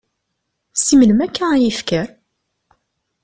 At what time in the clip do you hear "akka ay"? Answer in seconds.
1.25-1.65